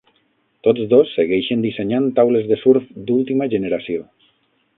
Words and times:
Tots 0.67 0.85
dos 0.93 1.11
segueixen 1.17 1.61
dissenyant 1.65 2.07
taules 2.21 2.49
de 2.53 2.59
surf 2.63 2.89
d'última 3.11 3.49
generació. 3.57 4.09